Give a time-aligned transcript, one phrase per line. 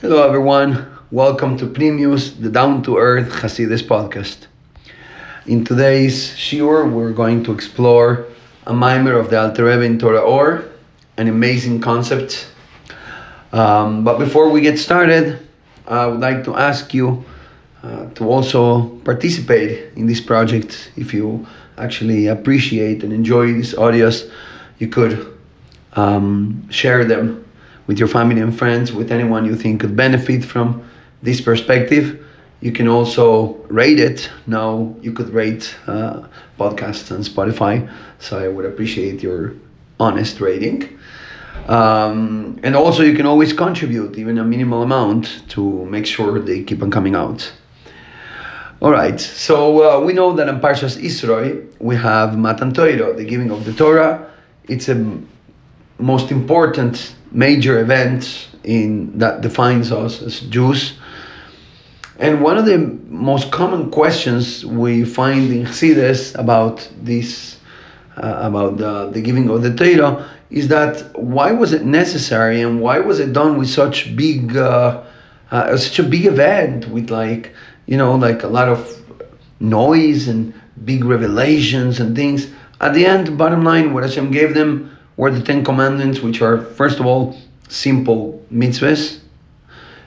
[0.00, 0.86] Hello, everyone.
[1.10, 4.46] Welcome to Primus, the Down to Earth Hasidus podcast.
[5.44, 8.24] In today's shiur, we're going to explore
[8.66, 10.64] a mimer of the Alter Rebbe in Torah Or,
[11.18, 12.48] an amazing concept.
[13.52, 15.46] Um, but before we get started,
[15.86, 17.22] I would like to ask you
[17.82, 20.92] uh, to also participate in this project.
[20.96, 21.46] If you
[21.76, 24.32] actually appreciate and enjoy these audios,
[24.78, 25.36] you could
[25.92, 27.44] um, share them
[27.90, 30.80] with your family and friends, with anyone you think could benefit from
[31.22, 32.24] this perspective.
[32.60, 34.30] You can also rate it.
[34.46, 39.54] Now you could rate uh, podcasts on Spotify, so I would appreciate your
[39.98, 41.00] honest rating.
[41.66, 46.62] Um, and also, you can always contribute, even a minimal amount, to make sure they
[46.62, 47.52] keep on coming out.
[48.80, 53.24] All right, so uh, we know that in Parshas Yisro we have Matan Torah, the
[53.24, 54.30] giving of the Torah.
[54.68, 54.96] It's a
[55.98, 60.94] most important major event in that defines us as Jews.
[62.18, 62.78] And one of the
[63.08, 67.56] most common questions we find in Chassidus about this,
[68.16, 72.80] uh, about the, the giving of the Torah, is that why was it necessary and
[72.80, 75.02] why was it done with such big, uh,
[75.50, 77.54] uh, such a big event with like,
[77.86, 79.00] you know, like a lot of
[79.60, 80.52] noise and
[80.84, 82.50] big revelations and things.
[82.82, 86.62] At the end, bottom line, what Hashem gave them were the Ten Commandments, which are,
[86.80, 87.36] first of all,
[87.68, 89.20] simple mitzvahs.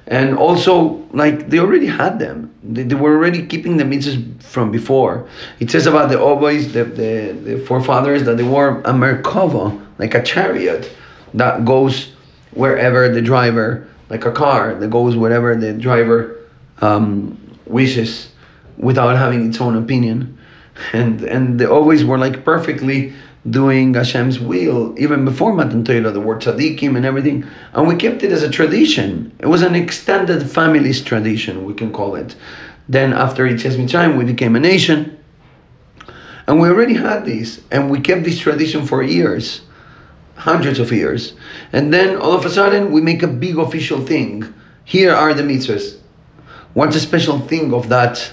[0.08, 2.52] And also, like, they already had them.
[2.64, 5.30] They, they were already keeping the mitzvahs from before.
[5.60, 10.16] It says about the Obois, the, the, the forefathers, that they wore a Merkava, like
[10.16, 10.92] a chariot,
[11.36, 12.12] that goes
[12.56, 16.40] wherever the driver, like a car, that goes wherever the driver
[16.82, 18.30] um, wishes
[18.78, 20.40] without having its own opinion.
[20.92, 23.14] And, and they always were like perfectly
[23.50, 27.46] doing Hashem's will, even before Matan Torah, the word tzaddikim and everything.
[27.74, 29.36] And we kept it as a tradition.
[29.40, 32.36] It was an extended family's tradition, we can call it.
[32.88, 35.18] Then after Yetzias Mitzrayim, we became a nation.
[36.48, 39.62] And we already had this, And we kept this tradition for years,
[40.36, 41.34] hundreds of years.
[41.72, 44.54] And then all of a sudden, we make a big official thing.
[44.84, 45.98] Here are the mitzvahs.
[46.74, 48.32] What's a special thing of that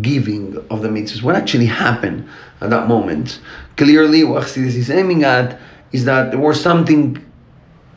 [0.00, 1.22] giving of the mitzvahs?
[1.22, 2.28] What actually happened
[2.60, 3.40] at that moment?
[3.76, 5.58] Clearly, what Chassidus is aiming at
[5.92, 7.24] is that there was something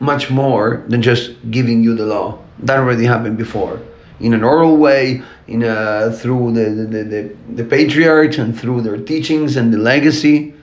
[0.00, 2.38] much more than just giving you the law.
[2.60, 3.80] That already happened before.
[4.20, 8.98] In an oral way, in a, through the, the, the, the patriarchs and through their
[8.98, 10.54] teachings and the legacy.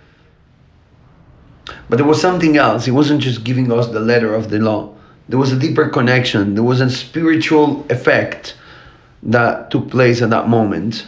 [1.89, 2.87] But there was something else.
[2.87, 4.95] It wasn't just giving us the letter of the law.
[5.29, 6.55] There was a deeper connection.
[6.55, 8.55] There was a spiritual effect
[9.23, 11.07] that took place at that moment.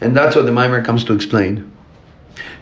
[0.00, 1.70] And that's what the Mimer comes to explain.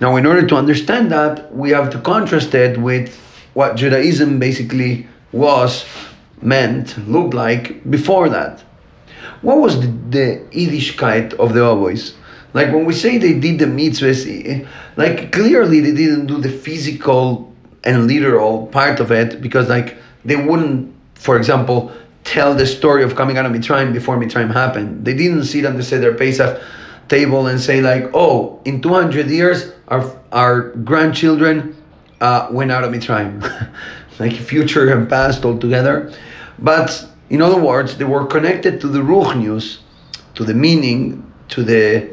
[0.00, 3.16] Now, in order to understand that, we have to contrast it with
[3.54, 5.84] what Judaism basically was,
[6.41, 8.60] meant, looked like before that.
[9.43, 12.15] What was the, the Yiddishkeit of the Obois?
[12.55, 14.66] Like when we say they did the mitzvahs, eh,
[14.97, 17.53] like clearly they didn't do the physical
[17.84, 21.93] and literal part of it because like they wouldn't, for example,
[22.28, 25.05] tell the story of coming out of Mitzrayim before Mitzrayim happened.
[25.05, 26.62] They didn't sit on the Seder Pesach
[27.09, 31.75] table and say like, oh, in 200 years, our, our grandchildren
[32.21, 33.43] uh, went out of Mitzrayim.
[34.19, 36.12] like future and past all together.
[36.59, 39.78] But in other words, they were connected to the Ruchnius,
[40.34, 42.11] to the meaning, to the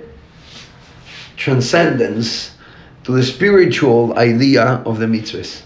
[1.35, 2.55] transcendence,
[3.03, 5.63] to the spiritual idea of the mitzvahs.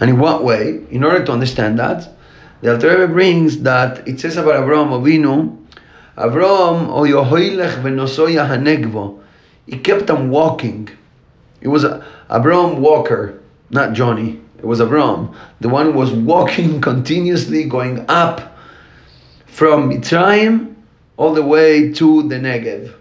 [0.00, 0.84] And in what way?
[0.90, 2.14] In order to understand that,
[2.60, 5.56] the Alter brings that it says about Abraham Avinu,
[6.18, 9.20] Abraham o yohoilech v'nosoya hanegvo.
[9.66, 10.88] He kept on walking.
[11.60, 14.40] It was a, Walker, not Johnny.
[14.58, 15.34] It was Abraham.
[15.60, 18.56] The one who was walking continuously, going up
[19.46, 20.74] from Mitzrayim
[21.16, 22.94] all the way to the Negev.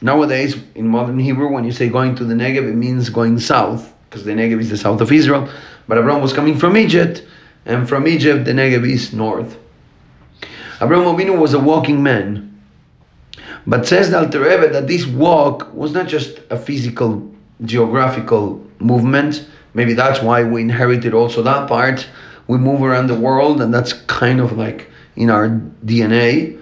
[0.00, 3.92] Nowadays, in modern Hebrew, when you say going to the Negev, it means going south,
[4.08, 5.48] because the Negev is the south of Israel.
[5.86, 7.24] But Abraham was coming from Egypt,
[7.66, 9.56] and from Egypt, the Negev is north.
[10.80, 12.50] Abraham Avinu was a walking man.
[13.66, 17.32] But says the Alter Rebbe that this walk was not just a physical,
[17.64, 19.48] geographical movement.
[19.72, 22.06] Maybe that's why we inherited also that part.
[22.46, 25.48] We move around the world, and that's kind of like in our
[25.84, 26.60] DNA.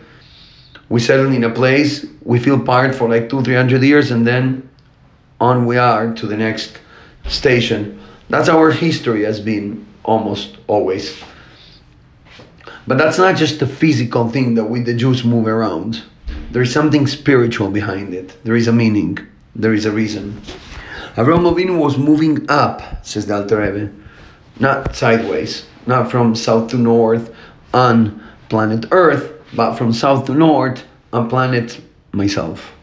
[0.89, 4.25] We settle in a place, we feel part for like two, three hundred years, and
[4.25, 4.69] then
[5.41, 6.79] on we are to the next
[7.27, 8.01] station.
[8.29, 11.23] That's our history has been almost always.
[12.87, 16.03] But that's not just the physical thing that we the Jews move around.
[16.51, 18.37] There is something spiritual behind it.
[18.45, 19.19] There is a meaning.
[19.55, 20.41] There is a reason.
[21.15, 23.93] Avraham Avinu was moving up, says the Alter Rebbe,
[24.59, 27.35] not sideways, not from south to north
[27.75, 31.81] on planet Earth, but from south to north, a planet
[32.13, 32.75] myself.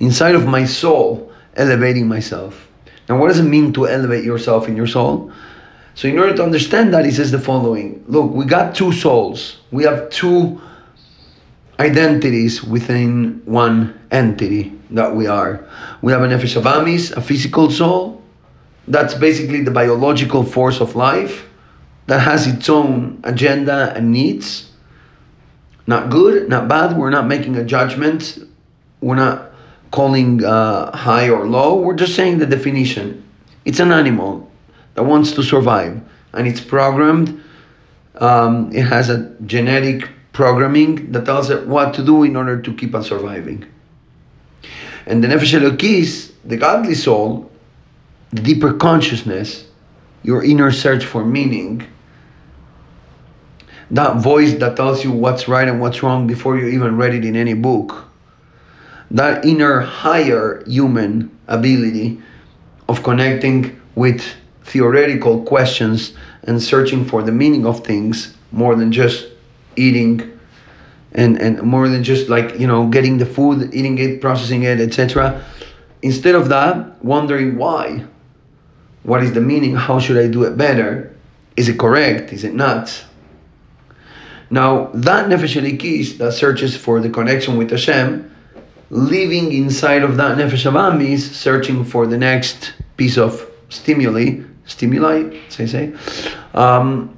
[0.00, 2.68] Inside of my soul, elevating myself.
[3.08, 5.32] Now, what does it mean to elevate yourself in your soul?
[5.94, 9.58] So, in order to understand that, he says the following Look, we got two souls,
[9.70, 10.60] we have two
[11.78, 15.66] identities within one entity that we are.
[16.02, 18.22] We have a nefesh abamis, a physical soul.
[18.86, 21.48] That's basically the biological force of life
[22.06, 24.70] that has its own agenda and needs.
[25.86, 26.96] Not good, not bad.
[26.96, 28.38] We're not making a judgment.
[29.00, 29.52] We're not
[29.90, 31.76] calling uh, high or low.
[31.76, 33.24] We're just saying the definition.
[33.64, 34.50] It's an animal
[34.94, 36.00] that wants to survive,
[36.32, 37.42] and it's programmed.
[38.16, 42.74] Um, it has a genetic programming that tells it what to do in order to
[42.74, 43.64] keep on surviving.
[45.06, 47.50] And the Nefesh Elokis, the godly soul,
[48.30, 49.66] the deeper consciousness,
[50.22, 51.86] your inner search for meaning,
[53.90, 57.24] that voice that tells you what's right and what's wrong before you even read it
[57.24, 58.06] in any book,
[59.10, 62.20] that inner higher human ability
[62.88, 64.24] of connecting with
[64.64, 66.14] theoretical questions
[66.44, 69.28] and searching for the meaning of things more than just
[69.76, 70.30] eating
[71.12, 74.80] and and more than just like you know getting the food eating it processing it
[74.80, 75.44] etc
[76.04, 78.04] instead of that wondering why.
[79.04, 79.74] What is the meaning?
[79.74, 81.14] How should i do it better?
[81.56, 82.32] Is it correct?
[82.32, 83.04] Is it not?
[84.50, 88.30] Now that nefesh elikis that searches for the connection with hashem
[88.90, 95.66] living inside of that nefesh abamis searching for the next piece of stimuli stimuli say
[95.66, 95.92] say
[96.54, 97.16] um,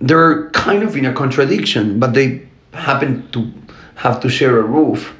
[0.00, 2.42] they're kind of in a contradiction but they
[2.72, 3.52] happen to
[4.00, 5.14] have to share a roof,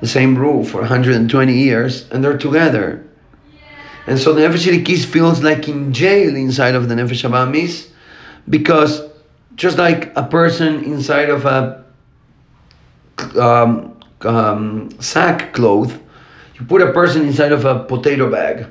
[0.00, 3.02] the same roof for 120 years, and they're together.
[4.06, 7.88] And so the Nefesh Elikis feels like in jail inside of the Nefesh Abamis
[8.48, 9.02] because
[9.54, 11.84] just like a person inside of a
[13.38, 15.98] um, um, sack cloth,
[16.54, 18.66] you put a person inside of a potato bag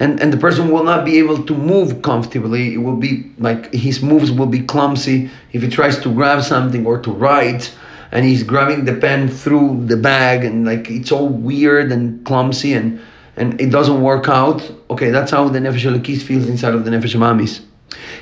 [0.00, 2.74] and and the person will not be able to move comfortably.
[2.74, 5.30] It will be like his moves will be clumsy.
[5.52, 7.72] If he tries to grab something or to write
[8.12, 12.74] and he's grabbing the pen through the bag and like it's all weird and clumsy
[12.74, 13.00] and
[13.36, 16.90] and it doesn't work out okay that's how the nefesh elokis feels inside of the
[16.90, 17.60] nefesh mamis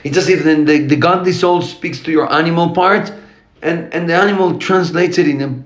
[0.04, 3.12] it's as if then the, the godly soul speaks to your animal part
[3.62, 5.64] and and the animal translates it in an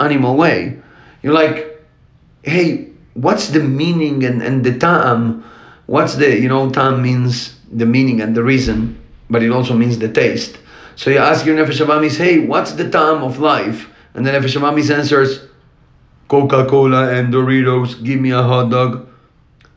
[0.00, 0.78] animal way
[1.22, 1.84] you're like
[2.42, 5.44] hey what's the meaning and, and the ta'am?
[5.86, 9.00] What's the, you know, ta'am means the meaning and the reason,
[9.30, 10.58] but it also means the taste.
[10.96, 13.90] So you ask your Nefesh Abamis, hey, what's the ta'am of life?
[14.14, 15.48] And the Nefesh Abamis answers,
[16.28, 19.08] Coca Cola and Doritos, give me a hot dog.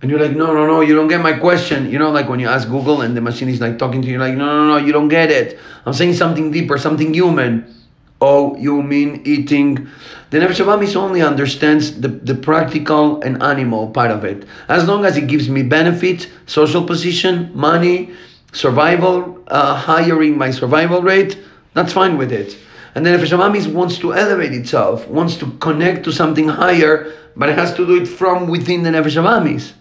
[0.01, 1.89] And you're like, no, no, no, you don't get my question.
[1.89, 4.19] You know, like when you ask Google and the machine is like talking to you,
[4.19, 5.57] like, no, no, no, you don't get it.
[5.85, 7.73] I'm saying something deeper, something human.
[8.19, 9.87] Oh, you mean eating?
[10.31, 14.45] The Nefesh Abamis only understands the, the practical and animal part of it.
[14.67, 18.11] As long as it gives me benefit, social position, money,
[18.53, 21.37] survival, uh, hiring my survival rate,
[21.73, 22.57] that's fine with it.
[22.95, 27.49] And the Nefesh Abamis wants to elevate itself, wants to connect to something higher, but
[27.49, 29.73] it has to do it from within the Nefesh Abamis.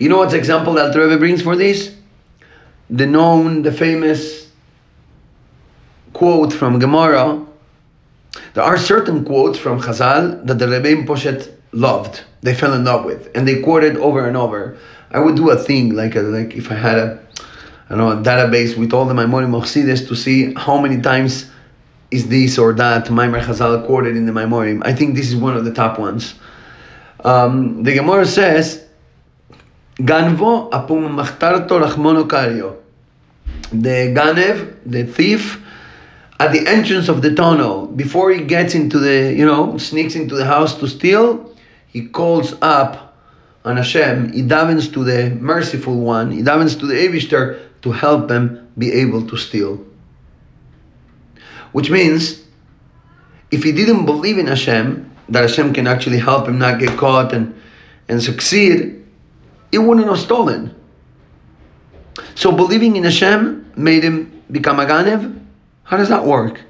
[0.00, 1.94] You know what's example that Rebbe brings for this?
[2.90, 4.47] The known, the famous
[6.18, 7.46] quote from Gemara,
[8.54, 12.24] there are certain quotes from Chazal that the Rebbeim Poshet loved.
[12.42, 14.76] They fell in love with, and they quoted over and over.
[15.12, 17.20] I would do a thing like a, like if I had a
[17.88, 21.50] I don't know a database with all the Maimorim Chassidus to see how many times
[22.10, 24.82] is this or that Maimer Chazal quoted in the Maimorim.
[24.84, 26.34] I think this is one of the top ones.
[27.24, 28.84] Um, the Gemara says,
[30.00, 32.76] "Ganvo apum machtarto rachmono kario."
[33.70, 35.62] The Ganev, the thief,
[36.40, 40.36] at the entrance of the tunnel, before he gets into the, you know, sneaks into
[40.36, 41.54] the house to steal,
[41.88, 43.16] he calls up
[43.64, 48.30] on Hashem, he davens to the merciful one, he davens to the Eivishter to help
[48.30, 49.84] him be able to steal.
[51.72, 52.44] Which means,
[53.50, 57.32] if he didn't believe in Hashem, that Hashem can actually help him not get caught
[57.32, 57.60] and,
[58.08, 59.04] and succeed,
[59.70, 60.74] he wouldn't have stolen.
[62.34, 65.37] So believing in Hashem made him become a Ganev,
[65.88, 66.60] how does that work?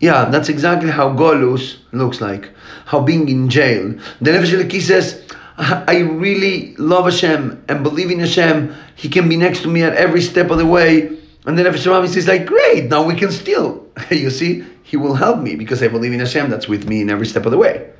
[0.00, 2.50] Yeah, that's exactly how Golus looks like.
[2.86, 3.90] How being in jail.
[4.22, 5.22] The Nefesh Eliki says,
[5.58, 8.74] I really love Hashem and believe in Hashem.
[8.94, 11.08] He can be next to me at every step of the way.
[11.44, 13.86] And then Nefesh Eliki says, like, great, now we can steal.
[14.10, 17.10] you see, he will help me because I believe in Hashem that's with me in
[17.10, 17.92] every step of the way.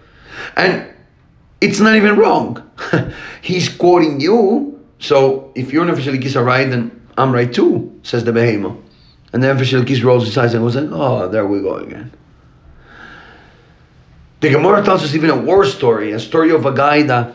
[0.57, 0.95] And
[1.61, 2.71] it's not even wrong.
[3.43, 4.83] He's quoting you.
[4.99, 8.79] So if your Nefesh Eliki are right, then I'm right too, says the Behemoth.
[9.37, 12.11] And then Nefesh rolls his eyes and was like, oh, there we go again.
[14.41, 17.35] The Gemara tells us even a war story, a story of a guy that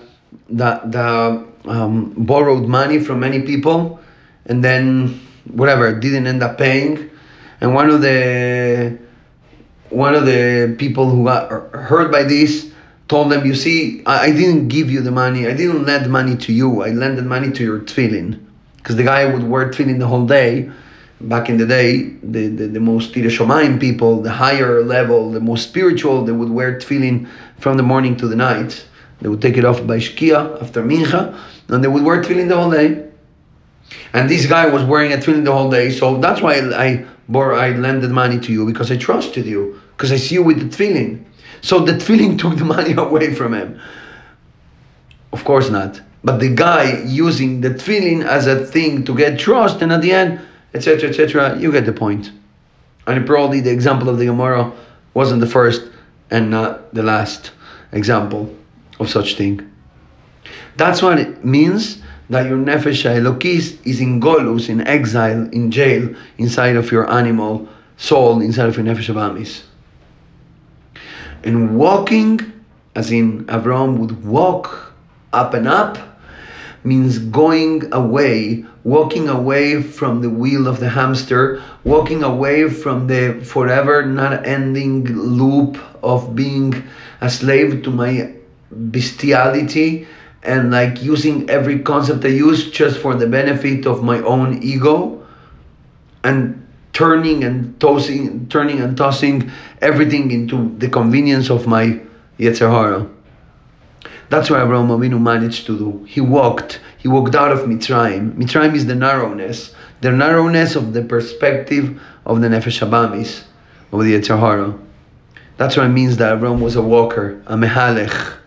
[0.49, 3.99] that, that um, borrowed money from many people
[4.47, 7.11] and then whatever didn't end up paying.
[7.61, 8.97] And one of the
[9.91, 12.71] one of the people who got hurt by this
[13.09, 15.45] told them you see I, I didn't give you the money.
[15.45, 16.81] I didn't lend money to you.
[16.81, 18.43] I lended money to your tefillin.
[18.77, 20.71] Because the guy would wear tefillin the whole day
[21.27, 25.67] back in the day the, the, the most Shomayim people the higher level the most
[25.67, 27.27] spiritual they would wear tefillin
[27.59, 28.85] from the morning to the night
[29.21, 31.37] they would take it off by Shkia after Mincha,
[31.69, 33.07] and they would wear tefillin the whole day.
[34.13, 37.53] And this guy was wearing a tefillin the whole day, so that's why I bore,
[37.53, 40.65] I lended money to you because I trusted you, because I see you with the
[40.75, 41.23] tefillin.
[41.61, 43.79] So the tefillin took the money away from him.
[45.31, 46.01] Of course not.
[46.23, 50.11] But the guy using the tefillin as a thing to get trust, and at the
[50.11, 50.41] end,
[50.73, 52.31] etc., etc., you get the point.
[53.07, 54.71] And probably the example of the Gemara
[55.13, 55.83] wasn't the first
[56.29, 57.51] and not the last
[57.91, 58.55] example
[58.99, 59.69] of such thing.
[60.77, 66.15] That's what it means that your nefesh elokis is in golus, in exile, in jail,
[66.37, 69.63] inside of your animal soul, inside of your nefesh abamis.
[71.43, 72.39] And walking,
[72.95, 74.93] as in Avram would walk
[75.33, 75.97] up and up,
[76.83, 83.39] means going away, walking away from the wheel of the hamster, walking away from the
[83.43, 86.83] forever not ending loop of being
[87.21, 88.33] a slave to my
[88.71, 90.07] bestiality
[90.43, 95.25] and like using every concept I use just for the benefit of my own ego
[96.23, 102.01] and turning and tossing turning and tossing everything into the convenience of my
[102.39, 103.07] Yetzer Hara.
[104.31, 106.05] That's what Abraham Avinu managed to do.
[106.05, 108.33] He walked, he walked out of Mitzrayim.
[108.35, 113.43] Mitzrayim is the narrowness, the narrowness of the perspective of the Nefesh Abamis,
[113.91, 114.79] of the Yetzer Hara.
[115.57, 118.37] That's what it means that Abraham was a walker, a mehalech,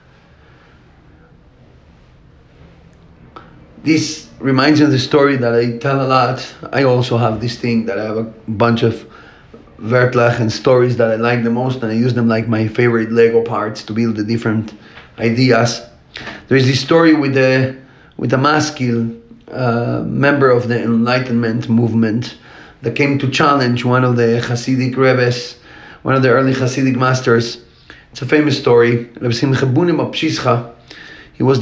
[3.83, 6.55] this reminds me of the story that I tell a lot.
[6.73, 9.07] I also have this thing that I have a bunch of
[9.79, 13.12] vertlach and stories that I like the most, and I use them like my favorite
[13.12, 14.73] Lego parts to build the different
[15.18, 15.83] ideas.
[16.49, 17.76] There is this story with a
[18.16, 19.11] with a maskil
[19.50, 22.37] uh, member of the Enlightenment movement
[22.83, 25.56] that came to challenge one of the Hasidic rebbes,
[26.02, 27.62] one of the early Hasidic masters.
[28.12, 29.09] It's a famous story.
[29.14, 29.56] He was the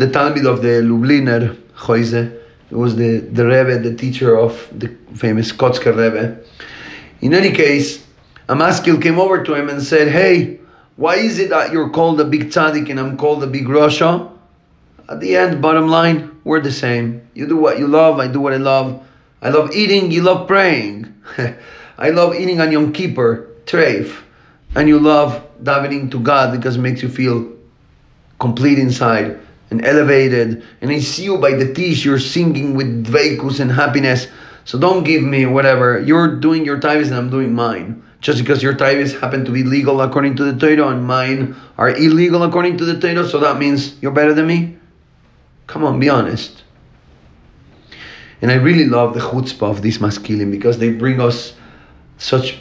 [0.07, 2.39] talmid of the Lubliner Choise.
[2.69, 6.39] He was the, the Rebbe, the teacher of the famous Kotzker Rebbe.
[7.21, 8.05] In any case,
[8.49, 10.59] a maskil came over to him and said, Hey,
[11.03, 14.31] why is it that you're called a big tzaddik and I'm called a big Rasha?
[15.09, 17.27] At the end, bottom line, we're the same.
[17.35, 19.03] You do what you love, I do what I love.
[19.43, 21.13] I love eating, you love praying.
[21.99, 24.23] I love eating on Yom Kippur, treif.
[24.77, 27.51] And you love davening to God because it makes you feel
[28.39, 29.41] complete inside
[29.71, 34.29] and elevated, and I see you by the tish, you're singing with dveikus and happiness.
[34.65, 35.99] So don't give me whatever.
[35.99, 38.05] You're doing your tithes and I'm doing mine.
[38.23, 41.91] Just because your tithes happen to be legal according to the Torah and mine are
[41.91, 44.77] illegal according to the Torah, so that means you're better than me?
[45.67, 46.63] Come on, be honest.
[48.41, 51.55] And I really love the chutzpah of these maskilim because they bring us
[52.19, 52.59] such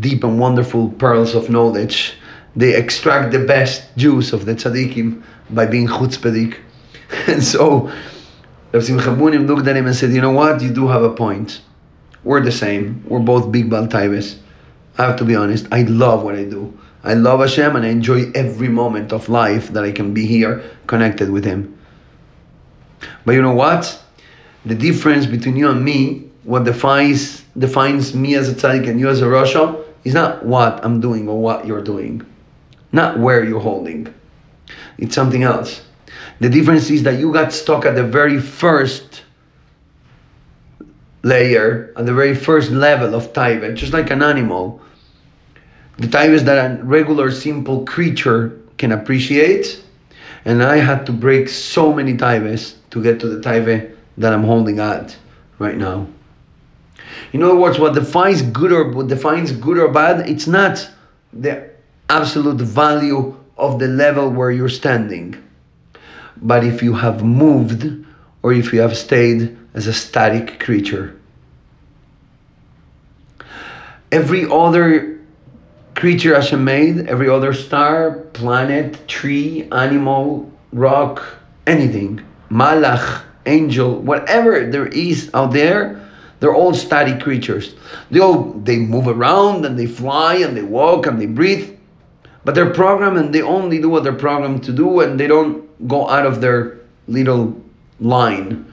[0.00, 2.14] deep and wonderful pearls of knowledge.
[2.56, 6.58] They extract the best juice of the tzaddikim by being chutzpahdik.
[7.28, 7.92] And so
[8.72, 11.60] Rav Simcha looked at him and said, you know what, you do have a point.
[12.24, 13.04] We're the same.
[13.06, 14.38] We're both big Baltaibes.
[14.98, 16.78] I have to be honest, I love what I do.
[17.02, 20.62] I love Hashem and I enjoy every moment of life that I can be here
[20.86, 21.76] connected with Him.
[23.24, 24.00] But you know what?
[24.64, 29.08] The difference between you and me, what defines defines me as a tzaddik and you
[29.08, 32.24] as a Rasha, is not what I'm doing or what you're doing,
[32.92, 34.12] not where you're holding
[34.98, 35.82] it's something else.
[36.40, 39.22] The difference is that you got stuck at the very first
[41.22, 44.80] layer, at the very first level of taiva, just like an animal.
[45.98, 49.82] The taivas that a regular simple creature can appreciate,
[50.44, 54.44] and I had to break so many taivas to get to the taiva that I'm
[54.44, 55.16] holding at
[55.58, 56.08] right now.
[57.32, 60.88] In other words, what defines good or what defines good or bad, it's not
[61.32, 61.70] the
[62.08, 65.36] absolute value of the level where you're standing.
[66.36, 68.04] But if you have moved
[68.42, 71.16] or if you have stayed as a static creature,
[74.12, 75.20] every other
[76.04, 81.24] creature Hashem made, every other star, planet, tree, animal, rock,
[81.66, 82.20] anything,
[82.50, 86.06] malach, angel, whatever there is out there,
[86.40, 87.74] They're all static creatures.
[88.10, 91.72] They all they move around and they fly and they walk and they breathe,
[92.44, 95.64] but they're programmed and they only do what they're programmed to do and they don't
[95.88, 97.56] go out of their little
[97.98, 98.70] line.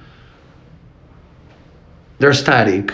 [2.19, 2.91] They're static.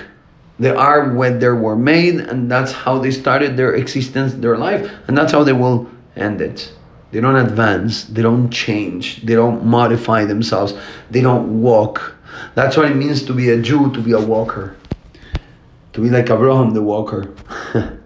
[0.59, 4.91] They are when they were made, and that's how they started their existence, their life,
[5.07, 6.73] and that's how they will end it.
[7.11, 10.73] They don't advance, they don't change, they don't modify themselves,
[11.11, 12.15] they don't walk.
[12.55, 14.75] That's what it means to be a Jew, to be a walker,
[15.93, 17.33] to be like Abraham the walker.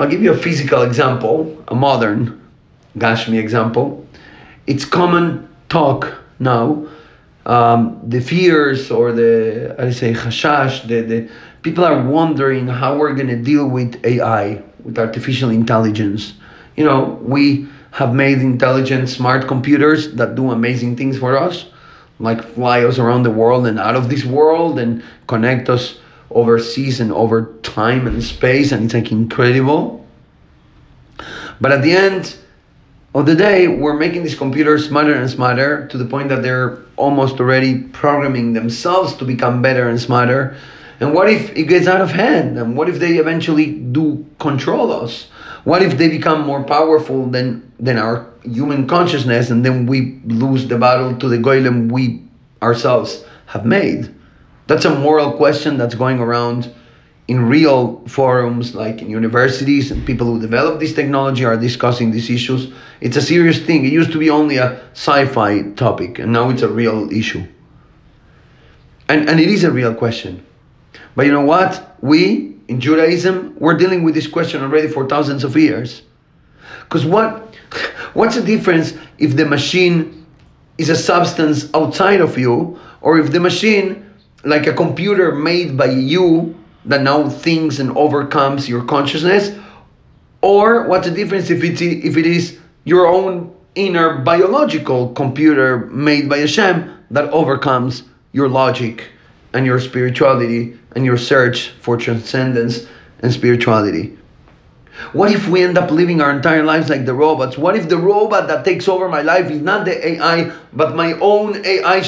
[0.00, 2.40] I'll give you a physical example, a modern
[2.96, 4.06] Gashmi example.
[4.66, 6.86] It's common talk now.
[7.46, 11.28] Um, the fears or the I say hashash, the, the
[11.62, 16.34] people are wondering how we're gonna deal with AI, with artificial intelligence.
[16.76, 21.66] You know, we have made intelligent smart computers that do amazing things for us,
[22.18, 25.98] like fly us around the world and out of this world and connect us
[26.30, 30.06] overseas and over time and space, and it's like incredible.
[31.60, 32.36] But at the end
[33.12, 36.78] of the day, we're making these computers smarter and smarter to the point that they're
[36.96, 40.56] almost already programming themselves to become better and smarter.
[41.00, 42.56] And what if it gets out of hand?
[42.56, 45.28] And what if they eventually do control us?
[45.64, 50.68] What if they become more powerful than, than our human consciousness and then we lose
[50.68, 52.22] the battle to the golem we
[52.62, 54.14] ourselves have made?
[54.68, 56.72] That's a moral question that's going around
[57.30, 62.28] in real forums like in universities and people who develop this technology are discussing these
[62.28, 62.72] issues.
[63.00, 63.84] It's a serious thing.
[63.84, 67.46] It used to be only a sci-fi topic and now it's a real issue.
[69.08, 70.44] And, and it is a real question.
[71.14, 71.96] But you know what?
[72.00, 76.02] We in Judaism, we're dealing with this question already for thousands of years.
[76.80, 77.54] Because what
[78.14, 80.26] what's the difference if the machine
[80.78, 84.04] is a substance outside of you or if the machine
[84.42, 89.56] like a computer made by you that now thinks and overcomes your consciousness
[90.42, 96.28] or what's the difference if it if it is your own inner biological computer made
[96.28, 99.10] by Hashem that overcomes your logic
[99.52, 102.86] and your spirituality and your search for transcendence
[103.20, 104.16] and spirituality.
[105.12, 107.56] What if we end up living our entire lives like the robots?
[107.56, 111.14] What if the robot that takes over my life is not the AI, but my
[111.14, 112.02] own AI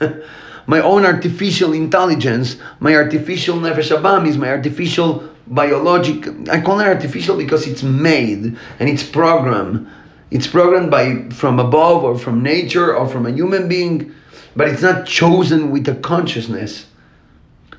[0.70, 3.90] my own artificial intelligence, my artificial nefesh
[4.28, 6.48] is my artificial biologic.
[6.48, 9.88] I call it artificial because it's made and it's programmed.
[10.30, 14.14] It's programmed by from above or from nature or from a human being,
[14.54, 16.86] but it's not chosen with a consciousness.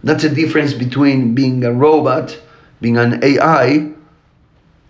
[0.03, 2.37] That's a difference between being a robot,
[2.81, 3.89] being an AI,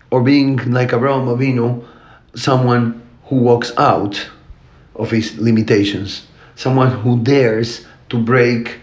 [0.10, 1.86] or being like Abraham Avinu,
[2.34, 4.28] someone who walks out
[4.96, 8.80] of his limitations, someone who dares to break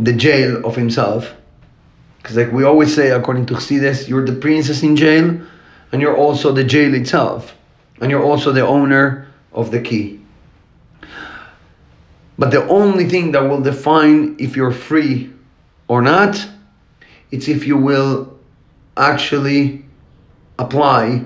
[0.00, 1.34] the jail of himself.
[2.16, 5.38] Because, like we always say, according to Chassidus, you're the princess in jail,
[5.92, 7.54] and you're also the jail itself,
[8.00, 10.20] and you're also the owner of the key.
[12.38, 15.30] But the only thing that will define if you're free
[15.86, 16.48] or not,
[17.30, 18.38] it's if you will
[18.96, 19.84] actually
[20.58, 21.24] apply,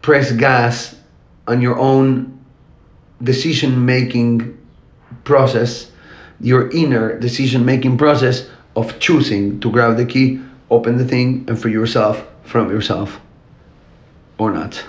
[0.00, 0.96] press gas
[1.46, 2.40] on your own
[3.22, 4.56] decision making
[5.24, 5.90] process,
[6.40, 11.60] your inner decision making process of choosing to grab the key, open the thing, and
[11.60, 13.20] free yourself from yourself
[14.38, 14.84] or not.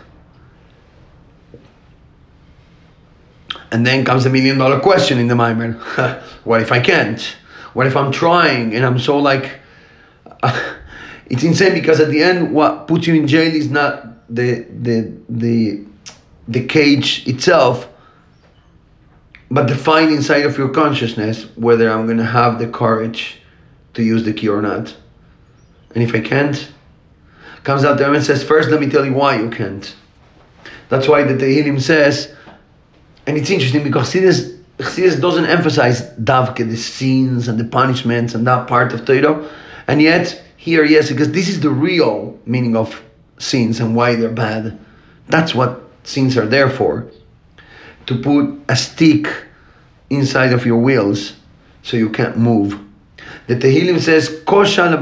[3.71, 5.75] And then comes the million dollar question in the mind
[6.43, 7.21] what if I can't?
[7.73, 9.60] What if I'm trying and I'm so like,
[11.27, 15.13] it's insane because at the end, what puts you in jail is not the the
[15.29, 15.86] the
[16.47, 17.88] the cage itself,
[19.52, 23.38] but fight inside of your consciousness whether I'm gonna have the courage
[23.94, 24.96] to use the key or not.
[25.94, 26.72] And if I can't,
[27.64, 29.94] comes out there and says, first let me tell you why you can't.
[30.88, 32.34] That's why the Tehillim says,
[33.28, 38.48] and it's interesting because this Chassidus doesn't emphasize davke, the sins and the punishments and
[38.48, 39.48] that part of Torah,
[39.88, 43.04] and yet here yes, because this is the real meaning of
[43.38, 44.80] sins and why they're bad.
[45.28, 47.12] That's what sins are there for.
[48.12, 49.26] To put a stick
[50.10, 51.32] inside of your wheels
[51.82, 52.78] so you can't move.
[53.47, 55.00] The Tehillim says, Koshal.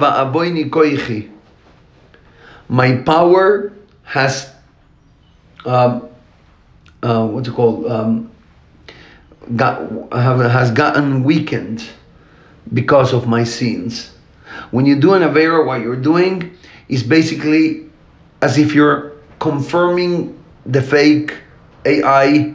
[2.68, 4.54] My power has,
[5.66, 6.08] um,
[7.02, 7.88] uh, what's it called?
[7.88, 8.30] Um,
[9.56, 11.84] got, have, has gotten weakened
[12.72, 14.12] because of my sins.
[14.70, 16.56] When you do an Avera, what you're doing
[16.90, 17.90] is basically
[18.44, 21.34] as if you're confirming the fake
[21.86, 22.54] AI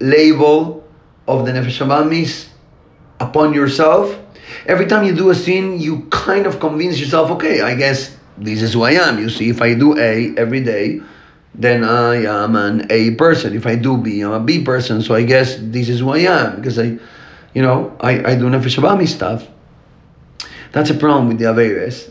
[0.00, 0.84] label
[1.28, 2.48] of the Nefesh Abamis
[3.20, 4.18] upon yourself,
[4.66, 8.62] every time you do a sin, you kind of convince yourself, okay, I guess this
[8.62, 9.18] is who I am.
[9.18, 11.00] You see, if I do A every day,
[11.54, 13.54] then I am an A person.
[13.54, 15.02] If I do B, I'm a B person.
[15.02, 16.98] So I guess this is who I am because I,
[17.54, 19.46] you know, I, I do Nefesh Abami stuff.
[20.72, 22.10] That's a problem with the Averes,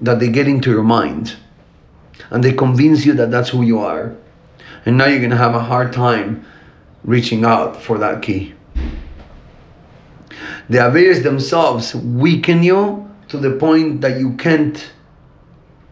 [0.00, 1.36] that they get into your mind
[2.30, 4.16] and they convince you that that's who you are.
[4.84, 6.44] And now you're going to have a hard time
[7.04, 8.54] reaching out for that key.
[10.68, 14.92] The Averes themselves weaken you to the point that you can't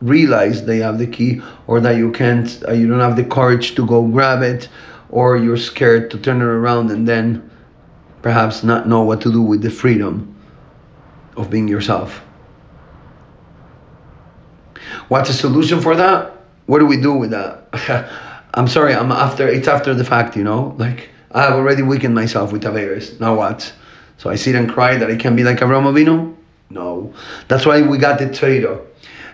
[0.01, 3.75] realize they have the key or that you can't uh, you don't have the courage
[3.75, 4.69] to go grab it
[5.11, 7.51] or you're scared to turn it around and then
[8.23, 10.35] perhaps not know what to do with the freedom
[11.37, 12.23] of being yourself.
[15.09, 16.33] What's the solution for that?
[16.67, 17.69] What do we do with that
[18.55, 22.15] i'm sorry i'm after it's after the fact you know like i have already weakened
[22.15, 23.73] myself with Averes now what
[24.17, 26.35] so i sit and cry that i can be like Avraham Avinu
[26.71, 27.13] no
[27.49, 28.81] that's why we got the Torah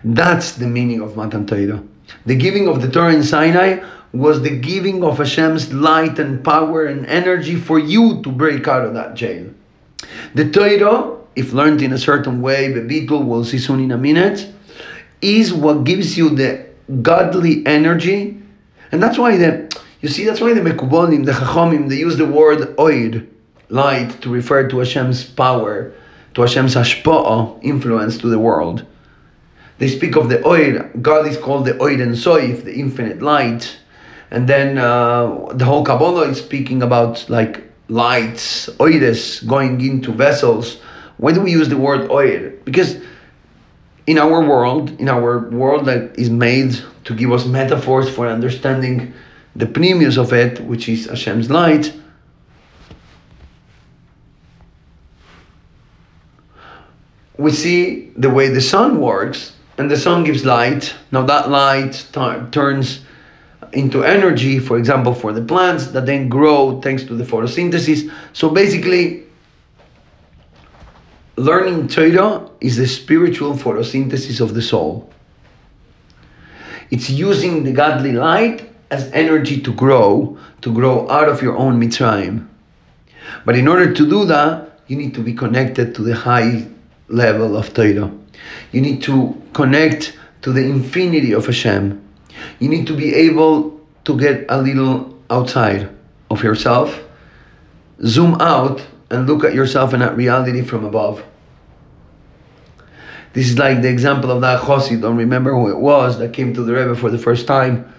[0.04, 1.82] that's the meaning of Matan Torah.
[2.26, 6.84] The giving of the Torah in Sinai was the giving of Hashem's light and power
[6.84, 9.48] and energy for you to break out of that jail.
[10.34, 13.98] The Torah, if learned in a certain way, the Beetle will see soon in a
[13.98, 14.46] minute,
[15.22, 16.66] is what gives you the
[17.00, 18.42] godly energy.
[18.94, 22.26] And that's why the, you see, that's why the Mekubolim, the Chachomim, they use the
[22.26, 23.26] word oid,
[23.68, 25.92] light, to refer to Hashem's power,
[26.34, 28.86] to Hashem's hashpa'ah, influence to the world.
[29.78, 30.88] They speak of the oil.
[31.02, 33.78] God is called the oil and soif, the infinite light.
[34.30, 40.80] And then uh, the whole Kabbalah is speaking about like lights, oides going into vessels.
[41.16, 42.52] Why do we use the word oil?
[42.64, 42.98] Because
[44.06, 49.14] in our world, in our world that is made to give us metaphors for understanding
[49.56, 51.92] the pnimius of it, which is Hashem's light,
[57.38, 60.94] we see the way the sun works and the sun gives light.
[61.10, 62.06] Now that light
[62.52, 63.00] turns
[63.72, 68.10] into energy, for example, for the plants that then grow thanks to the photosynthesis.
[68.32, 69.23] So basically,
[71.36, 75.10] learning Torah is the spiritual photosynthesis of the soul.
[76.90, 81.80] It's using the godly light as energy to grow, to grow out of your own
[81.80, 82.46] Mitzrayim.
[83.44, 86.66] But in order to do that, you need to be connected to the high
[87.08, 88.12] level of Torah.
[88.72, 92.00] You need to connect to the infinity of Hashem.
[92.58, 95.88] You need to be able to get a little outside
[96.30, 97.02] of yourself,
[98.04, 101.24] zoom out, and look at yourself and at reality from above.
[103.32, 106.54] This is like the example of that Chosid, don't remember who it was, that came
[106.54, 107.92] to the Rebbe for the first time.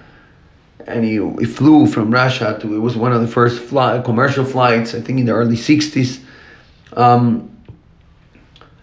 [0.87, 4.45] And he, he flew from Russia to, it was one of the first fly, commercial
[4.45, 6.21] flights, I think in the early 60s.
[6.93, 7.55] Um,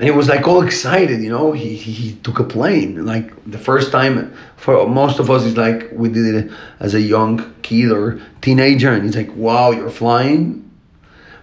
[0.02, 1.52] and he was like all excited, you know.
[1.52, 5.44] He, he, he took a plane, like the first time for most of us.
[5.44, 9.70] It's like we did it as a young kid or teenager, and he's like, "Wow,
[9.70, 10.61] you're flying!"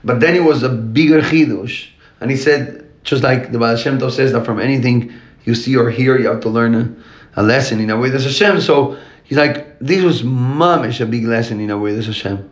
[0.03, 1.89] But then it was a bigger chidush,
[2.21, 5.75] and he said, just like the Baal Shem Tov says that from anything you see
[5.75, 8.61] or hear, you have to learn a, a lesson in a way that's Hashem.
[8.61, 12.49] So he's like, this was mamish a big lesson in a way that's Hashem.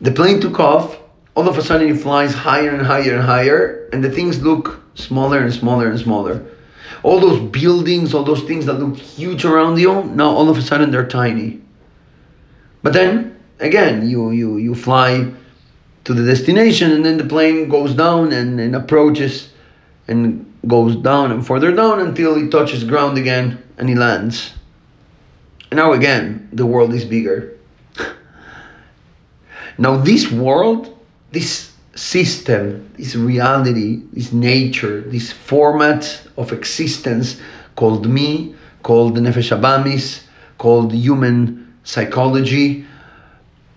[0.00, 0.98] The plane took off
[1.34, 4.82] all of a sudden it flies higher and higher and higher, and the things look
[4.94, 6.44] smaller and smaller and smaller.
[7.02, 10.62] All those buildings, all those things that look huge around you, now all of a
[10.62, 11.60] sudden they're tiny.
[12.82, 15.32] But then again, you you you fly
[16.04, 19.50] to the destination, and then the plane goes down and, and approaches
[20.08, 24.52] and goes down and further down until it touches ground again and he lands.
[25.70, 27.56] And now again, the world is bigger.
[29.78, 30.92] now this world
[31.32, 37.40] this system, this reality, this nature, this format of existence
[37.74, 40.24] called me, called the Nefesh Abamis,
[40.58, 42.86] called human psychology,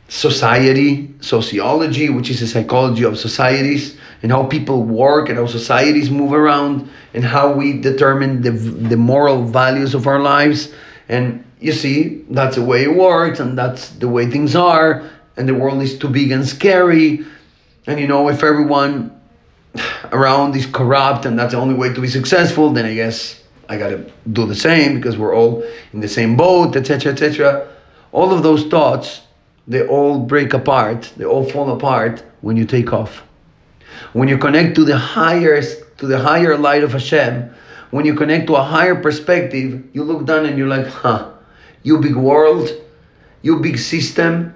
[0.07, 6.09] society, sociology, which is the psychology of societies, and how people work and how societies
[6.09, 10.73] move around, and how we determine the, the moral values of our lives.
[11.09, 15.49] And you see, that's the way it works, and that's the way things are, and
[15.49, 17.25] the world is too big and scary
[17.87, 19.11] and you know, if everyone
[20.11, 23.77] around is corrupt and that's the only way to be successful, then I guess I
[23.77, 25.63] gotta do the same because we're all
[25.93, 27.67] in the same boat, etc., etc.
[28.11, 29.21] All of those thoughts,
[29.67, 33.23] they all break apart, they all fall apart when you take off.
[34.13, 37.49] When you connect to the highest, to the higher light of Hashem,
[37.91, 41.31] when you connect to a higher perspective, you look down and you're like, huh,
[41.83, 42.69] you big world,
[43.41, 44.53] you big system,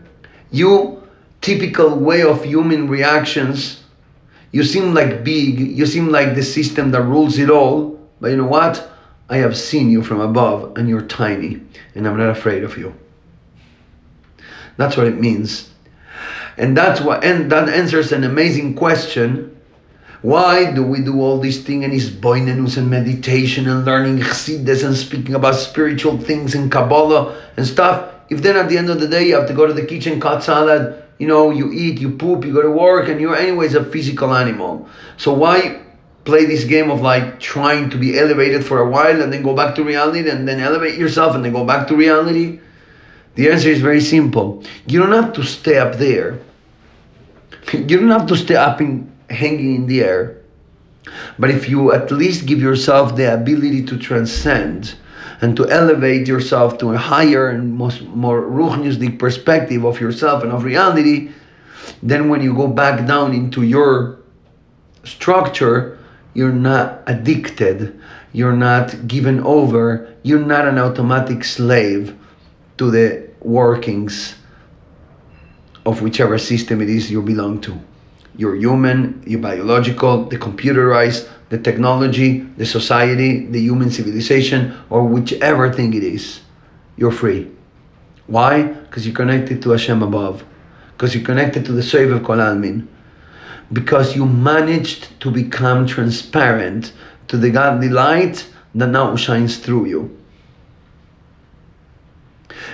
[0.51, 1.01] you
[1.41, 3.83] typical way of human reactions.
[4.51, 8.37] You seem like big, you seem like the system that rules it all, but you
[8.37, 8.89] know what?
[9.29, 11.61] I have seen you from above and you're tiny,
[11.95, 12.95] and I'm not afraid of you.
[14.79, 15.69] That's what it means.
[16.57, 19.57] And that's what and that answers an amazing question.
[20.21, 24.85] Why do we do all these things and is boinenus and meditation and learning chassidus
[24.85, 28.09] and speaking about spiritual things and Kabbalah and stuff?
[28.29, 30.21] If then at the end of the day you have to go to the kitchen,
[30.21, 33.75] cut salad, you know, you eat, you poop, you go to work, and you're anyways
[33.75, 34.87] a physical animal.
[35.17, 35.81] So why
[36.23, 39.53] play this game of like trying to be elevated for a while and then go
[39.53, 42.59] back to reality and then elevate yourself and then go back to reality?
[43.39, 44.65] The answer is very simple.
[44.85, 46.41] You don't have to stay up there.
[47.71, 50.41] You don't have to stay up in hanging in the air.
[51.39, 54.95] But if you at least give yourself the ability to transcend
[55.39, 60.51] and to elevate yourself to a higher and most, more ruchnistic perspective of yourself and
[60.51, 61.31] of reality,
[62.03, 64.19] then when you go back down into your
[65.05, 65.97] structure,
[66.33, 68.01] you're not addicted,
[68.33, 72.17] you're not given over, you're not an automatic slave
[72.77, 74.35] to the workings
[75.85, 77.79] of whichever system it is you belong to.
[78.35, 85.73] You're human, you're biological, the computerized, the technology, the society, the human civilization, or whichever
[85.73, 86.41] thing it is.
[86.95, 87.49] You're free.
[88.27, 88.63] Why?
[88.63, 90.45] Because you're connected to Hashem above.
[90.93, 92.87] Because you're connected to the Sovev of Kol Almin.
[93.73, 96.93] Because you managed to become transparent
[97.27, 100.18] to the godly light that now shines through you.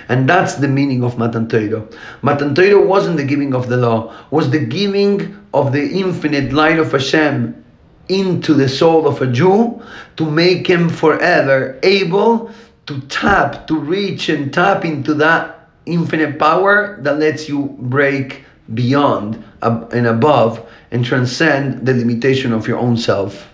[0.08, 1.86] And that's the meaning of Matan Torah.
[2.22, 6.78] Matan Torah wasn't the giving of the law, was the giving of the infinite light
[6.78, 7.64] of Hashem
[8.08, 9.82] into the soul of a Jew
[10.16, 12.50] to make him forever able
[12.86, 18.44] to tap, to reach and tap into that infinite power that lets you break
[18.74, 23.52] beyond and above and transcend the limitation of your own self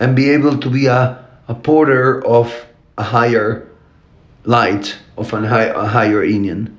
[0.00, 2.66] and be able to be a, a porter of
[2.98, 3.68] a higher
[4.44, 6.76] light of high, a higher union.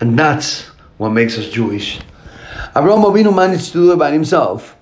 [0.00, 0.62] And that's
[0.98, 2.00] what makes us Jewish.
[2.76, 4.76] Abraham Avinu managed to do it by himself.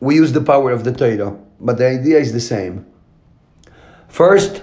[0.00, 2.86] We use the power of the Torah, but the idea is the same.
[4.08, 4.62] First,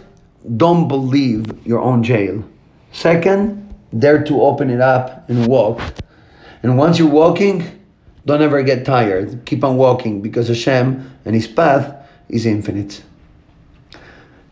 [0.57, 2.43] don't believe your own jail.
[2.91, 5.81] Second, dare to open it up and walk.
[6.63, 7.63] And once you're walking,
[8.25, 9.45] don't ever get tired.
[9.45, 11.95] Keep on walking because Hashem and His path
[12.27, 13.01] is infinite.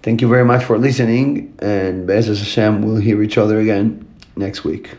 [0.07, 4.63] Thank you very much for listening, and Be'ez Hashem, we'll hear each other again next
[4.63, 4.91] week.